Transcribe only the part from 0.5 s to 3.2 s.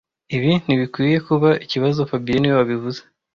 ntibikwiye kuba ikibazo fabien niwe wabivuze